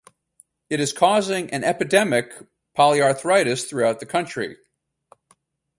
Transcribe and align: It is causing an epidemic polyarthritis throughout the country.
It 0.67 0.79
is 0.79 0.93
causing 0.93 1.51
an 1.51 1.63
epidemic 1.63 2.33
polyarthritis 2.75 3.65
throughout 3.69 3.99
the 3.99 4.07
country. 4.07 4.57